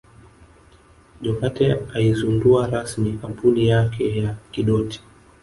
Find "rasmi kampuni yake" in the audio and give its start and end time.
2.67-4.21